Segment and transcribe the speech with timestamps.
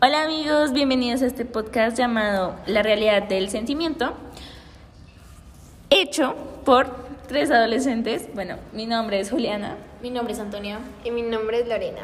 [0.00, 4.12] Hola amigos, bienvenidos a este podcast llamado La realidad del sentimiento,
[5.90, 6.86] hecho por
[7.26, 8.32] tres adolescentes.
[8.32, 9.76] Bueno, mi nombre es Juliana.
[10.00, 10.78] Mi nombre es Antonia.
[11.02, 12.02] Y mi nombre es Lorena.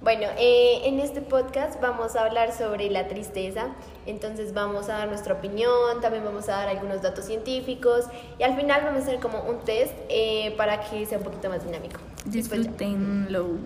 [0.00, 3.66] Bueno, eh, en este podcast vamos a hablar sobre la tristeza,
[4.06, 8.06] entonces vamos a dar nuestra opinión, también vamos a dar algunos datos científicos
[8.38, 11.50] y al final vamos a hacer como un test eh, para que sea un poquito
[11.50, 12.00] más dinámico.
[12.24, 13.58] Disfrútenlo.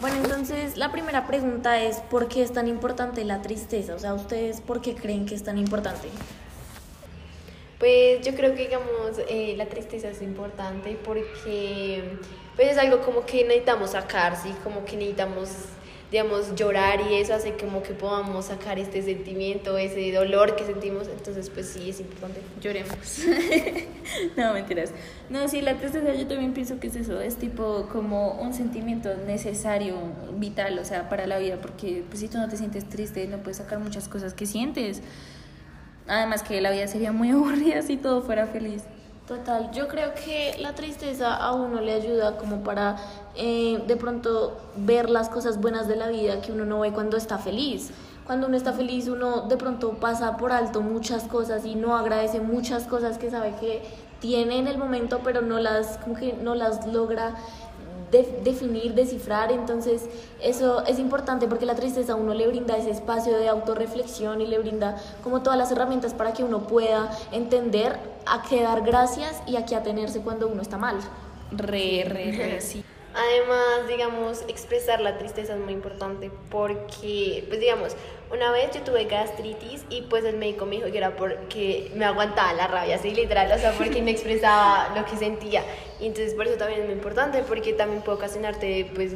[0.00, 3.94] Bueno, entonces la primera pregunta es, ¿por qué es tan importante la tristeza?
[3.94, 6.08] O sea, ¿ustedes por qué creen que es tan importante?
[7.78, 12.18] Pues yo creo que, digamos, eh, la tristeza es importante porque
[12.56, 14.54] pues es algo como que necesitamos sacar, ¿sí?
[14.62, 15.48] Como que necesitamos,
[16.10, 21.08] digamos, llorar y eso hace como que podamos sacar este sentimiento, ese dolor que sentimos.
[21.08, 22.40] Entonces, pues sí, es importante.
[22.60, 22.96] Lloremos.
[24.36, 24.92] no, mentiras.
[25.28, 29.14] No, sí, la tristeza yo también pienso que es eso, es tipo como un sentimiento
[29.26, 29.96] necesario,
[30.34, 33.38] vital, o sea, para la vida, porque pues si tú no te sientes triste, no
[33.38, 35.02] puedes sacar muchas cosas que sientes.
[36.06, 38.84] Además que la vida sería muy aburrida si todo fuera feliz.
[39.26, 42.96] Total, yo creo que la tristeza a uno le ayuda como para
[43.34, 47.16] eh, de pronto ver las cosas buenas de la vida que uno no ve cuando
[47.16, 47.90] está feliz.
[48.24, 52.38] Cuando uno está feliz uno de pronto pasa por alto muchas cosas y no agradece
[52.38, 53.82] muchas cosas que sabe que
[54.20, 57.34] tiene en el momento, pero no las, como que no las logra
[58.10, 59.52] definir, descifrar.
[59.52, 60.06] Entonces,
[60.40, 64.46] eso es importante porque la tristeza a uno le brinda ese espacio de autorreflexión y
[64.46, 69.42] le brinda como todas las herramientas para que uno pueda entender a qué dar gracias
[69.46, 70.96] y a qué atenerse cuando uno está mal.
[71.52, 72.84] Re, re, re, sí.
[73.16, 77.96] Además, digamos, expresar la tristeza es muy importante porque, pues digamos,
[78.30, 82.04] una vez yo tuve gastritis y pues el médico me dijo que era porque me
[82.04, 85.62] aguantaba la rabia, así literal, o sea, porque me expresaba lo que sentía.
[85.98, 89.14] Y entonces por eso también es muy importante porque también puede ocasionarte pues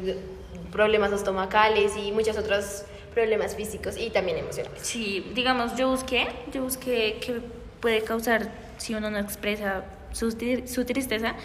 [0.71, 4.81] problemas estomacales y muchos otros problemas físicos y también emocionales.
[4.81, 7.41] Sí, digamos, yo busqué, yo busqué qué
[7.81, 11.35] puede causar si uno no expresa su, su tristeza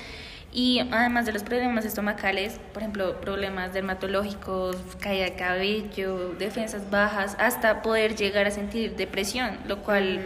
[0.56, 7.36] y además de los problemas estomacales, por ejemplo, problemas dermatológicos, caída de cabello, defensas bajas,
[7.38, 10.18] hasta poder llegar a sentir depresión, lo cual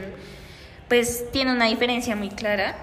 [0.89, 2.77] pues tiene una diferencia muy clara,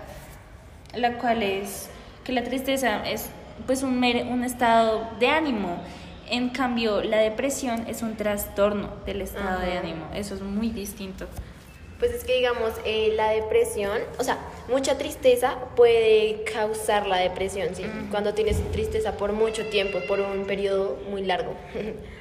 [0.93, 1.89] la cual es
[2.25, 3.29] que la tristeza es
[3.65, 5.81] pues un, un estado de ánimo.
[6.29, 10.09] En cambio, la depresión es un trastorno del estado de ánimo.
[10.13, 11.27] Eso es muy distinto.
[11.99, 14.37] Pues es que digamos, eh, la depresión, o sea,
[14.69, 17.85] mucha tristeza puede causar la depresión, ¿sí?
[18.11, 21.53] Cuando tienes tristeza por mucho tiempo, por un periodo muy largo.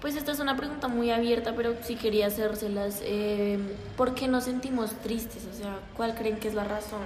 [0.00, 3.00] Pues esta es una pregunta muy abierta, pero sí quería hacérselas.
[3.06, 3.58] Eh,
[3.96, 5.48] ¿Por qué nos sentimos tristes?
[5.50, 7.00] O sea, ¿cuál creen que es la razón?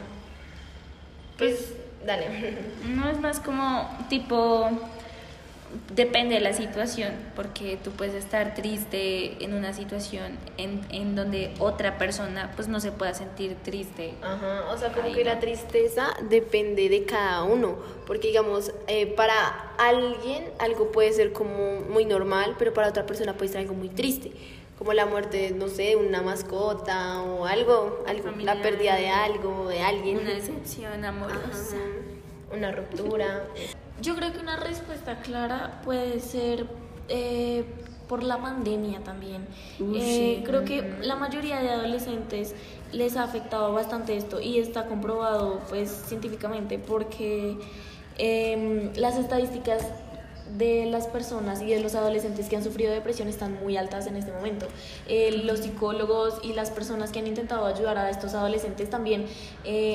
[1.37, 1.75] Pues,
[2.05, 2.27] dale.
[2.89, 4.69] No es más como tipo
[5.95, 11.55] depende de la situación, porque tú puedes estar triste en una situación en, en donde
[11.59, 14.15] otra persona pues no se pueda sentir triste.
[14.23, 19.75] Ajá, o sea, como que la tristeza depende de cada uno, porque digamos, eh, para
[19.79, 23.89] alguien algo puede ser como muy normal, pero para otra persona puede ser algo muy
[23.89, 24.33] triste,
[24.79, 29.81] como la muerte, no sé, una mascota o algo, algo la pérdida de algo, de
[29.81, 30.19] alguien.
[30.19, 31.77] Una decepción amorosa.
[32.53, 33.45] una ruptura.
[34.01, 36.67] Yo creo que una respuesta clara puede ser
[37.09, 37.65] eh,
[38.09, 39.47] por la pandemia también.
[39.95, 42.55] Eh, creo que la mayoría de adolescentes
[42.93, 47.59] les ha afectado bastante esto y está comprobado pues científicamente porque
[48.17, 49.83] em, las estadísticas
[50.57, 54.17] de las personas y de los adolescentes que han sufrido depresión están muy altas en
[54.17, 54.67] este momento.
[55.07, 59.27] Eh, los psicólogos y las personas que han intentado ayudar a estos adolescentes también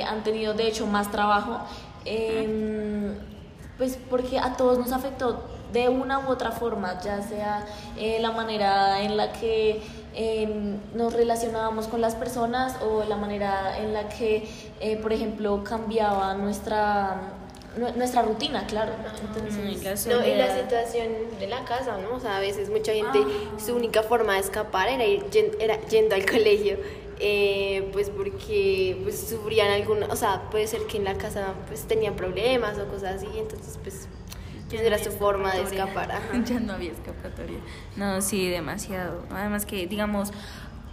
[0.08, 1.62] han tenido de hecho más trabajo.
[2.06, 3.33] Em,
[3.78, 7.66] pues porque a todos nos afectó de una u otra forma, ya sea
[7.98, 9.82] eh, la manera en la que
[10.14, 14.48] em, nos relacionábamos con las personas o la manera en la que,
[14.80, 17.34] eh, por ejemplo, cambiaba nuestra
[17.78, 18.94] nuestra rutina, claro.
[19.22, 21.08] Entonces, no, y la situación
[21.40, 22.16] de la casa, ¿no?
[22.16, 23.60] O sea, a veces mucha gente, ah.
[23.60, 25.26] su única forma de escapar era, ir,
[25.60, 26.78] era yendo al colegio
[27.20, 31.88] eh, pues porque pues sufrían alguna, o sea, puede ser que en la casa pues
[31.88, 34.08] tenían problemas o cosas así, entonces pues
[34.72, 36.20] era su forma de escapar.
[36.46, 37.60] Ya no había escapatoria.
[37.96, 39.24] No, sí, demasiado.
[39.30, 40.32] Además que, digamos,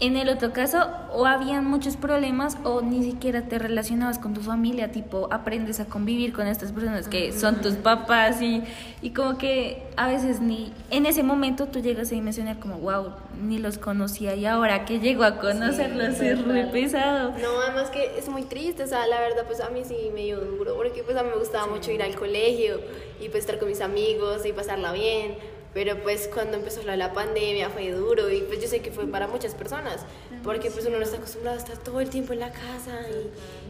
[0.00, 4.40] en el otro caso, o habían muchos problemas o ni siquiera te relacionabas con tu
[4.40, 8.62] familia, tipo, aprendes a convivir con estas personas que son tus papás y,
[9.02, 13.12] y como que a veces ni en ese momento tú llegas a dimensionar como, wow,
[13.42, 17.32] ni los conocía y ahora que llego a conocerlos es muy pesado.
[17.32, 20.22] No, además que es muy triste, o sea, la verdad pues a mí sí me
[20.22, 22.80] dio duro, porque pues a mí me gustaba mucho ir al colegio
[23.20, 27.12] y pues estar con mis amigos y pasarla bien pero pues cuando empezó la, la
[27.12, 30.04] pandemia fue duro y pues yo sé que fue para muchas personas,
[30.42, 33.00] porque pues uno no está acostumbrado a estar todo el tiempo en la casa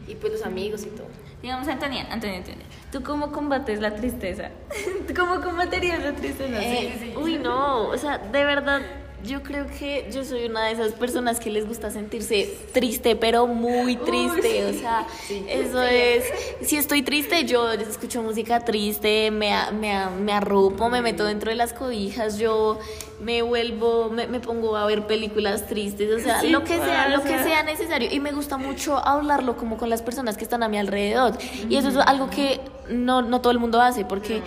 [0.07, 1.07] y, y pues los amigos y todo.
[1.41, 4.49] Digamos, Antonia, Antonia, Antonia, ¿tú cómo combates la tristeza?
[5.07, 6.61] ¿Tú cómo combaterías la tristeza?
[6.61, 8.81] Eh, uy, no, o sea, de verdad
[9.23, 13.47] yo creo que yo soy una de esas personas que les gusta sentirse triste, pero
[13.47, 14.65] muy triste.
[14.65, 15.05] o sea,
[15.47, 16.23] eso es.
[16.61, 21.55] Si estoy triste, yo escucho música triste, me, me, me arropo, me meto dentro de
[21.55, 22.79] las cobijas, yo
[23.21, 27.21] me vuelvo, me, me pongo a ver películas tristes, o sea, lo que sea, lo
[27.21, 28.09] que sea necesario.
[28.11, 31.37] Y me gusta mucho hablarlo como con las personas que están a mi alrededor.
[31.69, 32.59] Y eso es algo que
[32.89, 34.41] no, no todo el mundo hace, porque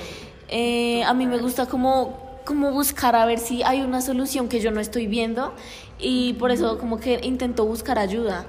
[0.48, 4.60] eh, a mí me gusta como como buscar a ver si hay una solución que
[4.60, 5.54] yo no estoy viendo
[5.98, 8.44] y por eso como que intento buscar ayuda.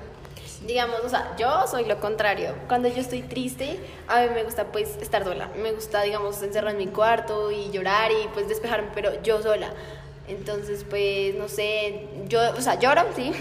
[0.68, 2.56] Digamos, o sea, yo soy lo contrario.
[2.68, 5.50] Cuando yo estoy triste, a mí me gusta pues estar sola.
[5.62, 9.72] Me gusta, digamos, encerrar en mi cuarto y llorar y pues despejarme, pero yo sola.
[10.28, 13.32] Entonces, pues, no sé, yo, o sea, lloro, sí,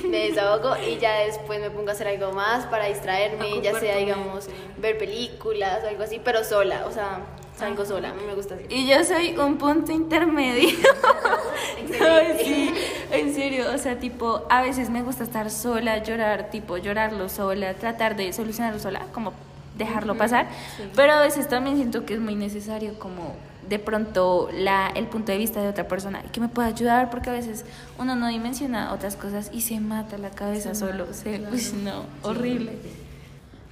[0.08, 3.96] me desahogo y ya después me pongo a hacer algo más para distraerme, ya sea,
[3.96, 4.48] digamos,
[4.78, 7.20] ver películas o algo así, pero sola, o sea,
[7.60, 8.64] salgo sola, a mí me gusta así.
[8.68, 10.68] Y yo soy un punto intermedio.
[12.42, 12.74] sí,
[13.12, 17.74] en serio, o sea, tipo, a veces me gusta estar sola, llorar, tipo, llorarlo sola,
[17.74, 19.32] tratar de solucionarlo sola, como
[19.76, 20.48] dejarlo pasar,
[20.94, 23.34] pero a veces también siento que es muy necesario como
[23.68, 27.08] de pronto la, el punto de vista de otra persona y que me pueda ayudar
[27.08, 27.64] porque a veces
[27.98, 32.72] uno no dimensiona otras cosas y se mata la cabeza solo, se, no, horrible.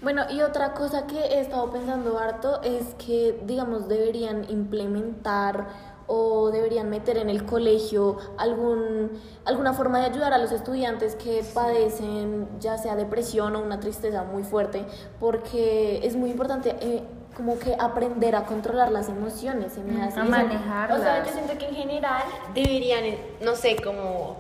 [0.00, 5.66] Bueno, y otra cosa que he estado pensando harto es que, digamos, deberían implementar
[6.06, 9.10] o deberían meter en el colegio algún,
[9.44, 14.22] alguna forma de ayudar a los estudiantes que padecen ya sea depresión o una tristeza
[14.22, 14.84] muy fuerte,
[15.20, 17.02] porque es muy importante eh,
[17.36, 20.18] como que aprender a controlar las emociones, se me hace.
[20.18, 20.98] A manejarlas.
[20.98, 22.22] O sea, yo siento que en general
[22.54, 23.04] deberían,
[23.42, 24.38] no sé, como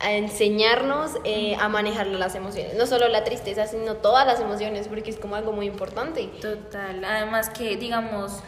[0.00, 4.88] a enseñarnos eh, a manejar las emociones, no solo la tristeza, sino todas las emociones,
[4.88, 6.30] porque es como algo muy importante.
[6.40, 8.42] Total, además que digamos,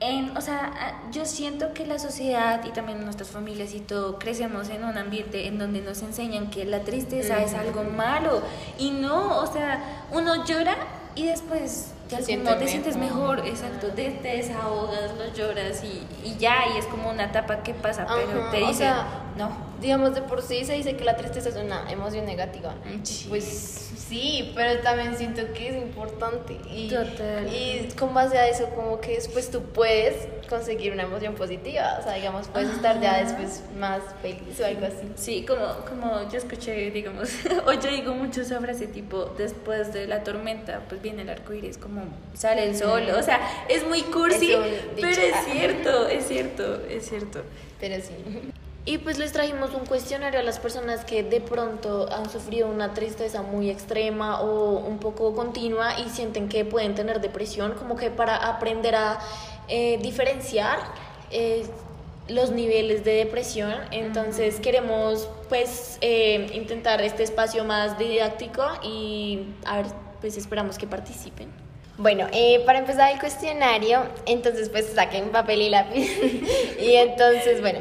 [0.00, 4.68] en, o sea, yo siento que la sociedad y también nuestras familias y todo crecemos
[4.70, 8.42] en un ambiente en donde nos enseñan que la tristeza es algo malo.
[8.78, 10.76] Y no, o sea, uno llora
[11.14, 11.92] y después
[12.38, 17.10] no te sientes mejor, exacto, te, desahogas, no lloras y, y, ya, y es como
[17.10, 18.88] una etapa que pasa, pero te dice,
[19.36, 19.72] no.
[19.80, 22.72] Digamos, de por sí se dice que la tristeza es una emoción negativa.
[23.28, 26.58] Pues sí, pero también siento que es importante.
[26.70, 27.48] Y, Total.
[27.52, 31.96] y con base a eso, como que después tú puedes conseguir una emoción positiva.
[31.98, 35.08] O sea, digamos, puedes estar ya después más feliz o algo así.
[35.16, 37.30] Sí, como, como yo escuché, digamos,
[37.66, 41.54] o yo digo mucho sobre ese tipo, después de la tormenta, pues viene el arco
[41.54, 42.02] iris, como
[42.34, 43.02] sale el sol.
[43.16, 44.54] O sea, es muy cursi,
[44.96, 47.42] pero es cierto, es cierto, es cierto.
[47.80, 48.51] Pero sí.
[48.84, 52.92] Y pues les trajimos un cuestionario a las personas que de pronto han sufrido una
[52.94, 58.10] tristeza muy extrema o un poco continua y sienten que pueden tener depresión, como que
[58.10, 59.20] para aprender a
[59.68, 60.80] eh, diferenciar
[61.30, 61.64] eh,
[62.26, 63.72] los niveles de depresión.
[63.92, 69.86] Entonces queremos pues eh, intentar este espacio más didáctico y a ver,
[70.20, 71.48] pues esperamos que participen.
[71.98, 72.26] Bueno,
[72.66, 76.10] para empezar el cuestionario, entonces pues saquen papel y lápiz.
[76.80, 77.80] y entonces, bueno,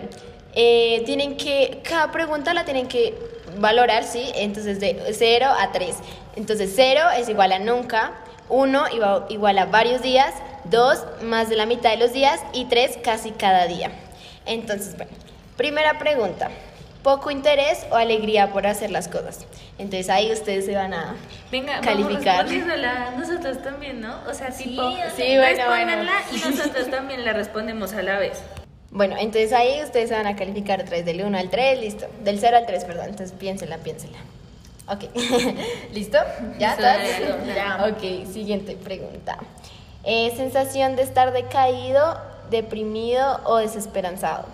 [0.53, 3.15] tienen que, cada pregunta la tienen que
[3.57, 4.31] valorar, ¿sí?
[4.35, 5.95] Entonces de 0 a 3.
[6.35, 8.13] Entonces 0 es igual a nunca,
[8.49, 8.83] 1
[9.29, 10.33] igual a varios días,
[10.65, 13.91] 2 más de la mitad de los días y 3 casi cada día.
[14.45, 15.11] Entonces, bueno,
[15.57, 16.49] primera pregunta,
[17.03, 19.45] poco interés o alegría por hacer las cosas.
[19.77, 21.15] Entonces ahí ustedes se van a
[21.51, 22.47] Venga, calificar.
[22.47, 24.19] Venga, nosotros también, ¿no?
[24.29, 25.93] O sea, tipo, sí, bueno, bueno.
[26.31, 28.39] y nosotros también la respondemos a la vez.
[28.91, 32.07] Bueno, entonces ahí ustedes se van a calificar 3 del 1 al 3, listo.
[32.23, 33.05] Del 0 al 3, perdón.
[33.09, 34.17] Entonces piénsela, piénsela.
[34.87, 35.05] Ok,
[35.93, 36.17] ¿listo?
[36.59, 36.99] ¿Ya estás?
[37.55, 37.85] Ya.
[37.89, 39.37] Ok, siguiente pregunta.
[40.03, 42.17] Eh, sensación de estar decaído,
[42.49, 44.45] deprimido o desesperanzado.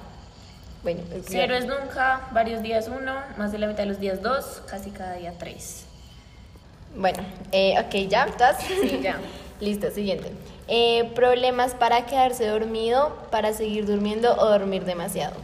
[0.84, 4.62] Bueno, cero es nunca, varios días uno, más de la mitad de los días dos,
[4.70, 5.86] casi cada día tres.
[6.96, 8.58] Bueno, eh, ok, ¿ya estás?
[8.62, 9.17] Sí, ya.
[9.60, 10.32] Listo, siguiente.
[10.68, 15.36] Eh, problemas para quedarse dormido, para seguir durmiendo o dormir demasiado.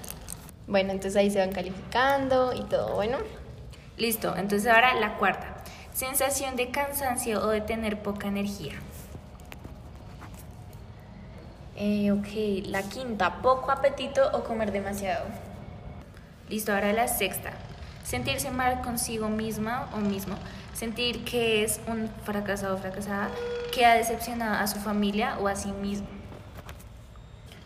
[0.67, 3.17] Bueno, entonces ahí se van calificando y todo, bueno.
[3.97, 5.63] Listo, entonces ahora la cuarta.
[5.93, 8.73] Sensación de cansancio o de tener poca energía.
[11.75, 15.25] Eh, ok, la quinta, poco apetito o comer demasiado.
[16.49, 17.51] Listo, ahora la sexta.
[18.03, 20.35] Sentirse mal consigo misma o mismo.
[20.73, 23.29] Sentir que es un fracasado o fracasada
[23.73, 26.07] que ha decepcionado a su familia o a sí mismo.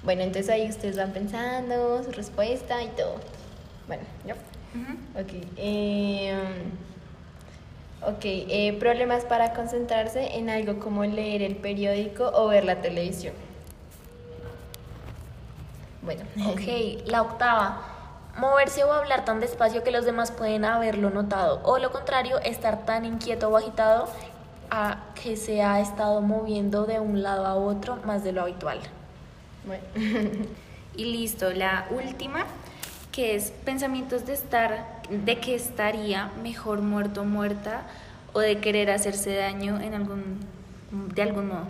[0.03, 3.15] Bueno, entonces ahí ustedes van pensando su respuesta y todo.
[3.87, 4.35] Bueno, ¿yo?
[5.19, 5.45] Ok.
[5.57, 6.33] Eh,
[8.01, 13.33] ok, eh, problemas para concentrarse en algo como leer el periódico o ver la televisión.
[16.01, 16.21] Bueno.
[16.51, 17.81] Ok, la octava.
[18.37, 21.59] Moverse o hablar tan despacio que los demás pueden haberlo notado.
[21.63, 24.07] O lo contrario, estar tan inquieto o agitado
[24.69, 28.79] a que se ha estado moviendo de un lado a otro más de lo habitual.
[29.65, 29.83] Bueno.
[30.97, 32.47] Y listo, la última,
[33.11, 37.83] que es pensamientos de estar, de que estaría mejor muerto o muerta
[38.33, 40.39] o de querer hacerse daño en algún,
[41.13, 41.67] de algún modo.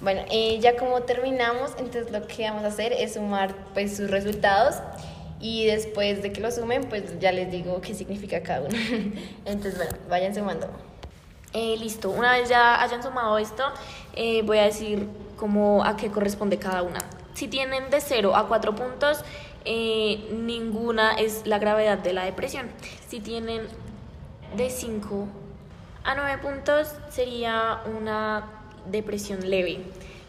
[0.00, 4.10] Bueno, eh, ya como terminamos, entonces lo que vamos a hacer es sumar pues sus
[4.10, 4.76] resultados
[5.38, 8.78] y después de que lo sumen, pues ya les digo qué significa cada uno.
[9.44, 10.70] entonces, bueno, vayan sumando.
[11.52, 13.64] Eh, listo, una vez ya hayan sumado esto,
[14.14, 15.08] eh, voy a decir
[15.84, 17.00] a qué corresponde cada una.
[17.32, 19.24] Si tienen de 0 a 4 puntos,
[19.64, 22.68] eh, ninguna es la gravedad de la depresión.
[23.08, 23.62] Si tienen
[24.56, 25.26] de 5
[26.04, 28.44] a 9 puntos, sería una
[28.86, 29.80] depresión leve.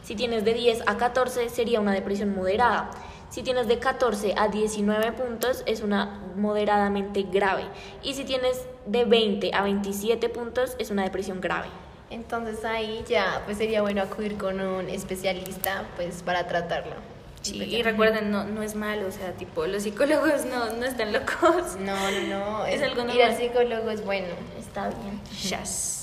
[0.02, 2.90] Si tienes de 10 a 14, sería una depresión moderada.
[3.32, 7.64] Si tienes de 14 a 19 puntos, es una moderadamente grave.
[8.04, 11.70] Y si tienes de 20 a 27 puntos, es una depresión grave.
[12.10, 16.96] Entonces ahí ya pues sería bueno acudir con un especialista pues para tratarlo.
[17.42, 21.12] Sí, y recuerden, no, no es malo, o sea, tipo, los psicólogos no, no están
[21.12, 21.78] locos.
[21.80, 22.66] No, no, no.
[22.66, 23.38] Es algo Ir al normal.
[23.38, 24.28] psicólogo es bueno.
[24.60, 25.20] Está bien.
[25.42, 26.01] Yes.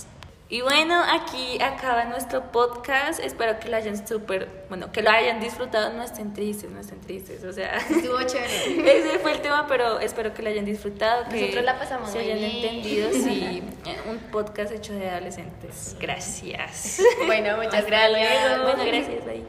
[0.50, 3.20] Y bueno, aquí acaba nuestro podcast.
[3.20, 5.92] Espero que lo hayan súper, bueno, que lo hayan disfrutado.
[5.92, 7.44] No estén tristes, no estén tristes.
[7.44, 8.98] O sea, Estuvo chévere.
[8.98, 11.28] ese fue el tema, pero espero que lo hayan disfrutado.
[11.28, 12.64] Que Nosotros la pasamos se muy hayan bien.
[12.64, 13.10] entendido.
[13.18, 13.62] Sí,
[14.08, 15.96] un podcast hecho de adolescentes.
[16.00, 17.02] Gracias.
[17.26, 18.10] Bueno, muchas Hasta gracias.
[18.48, 18.64] luego.
[18.64, 19.24] Bueno, gracias.
[19.26, 19.44] Bye.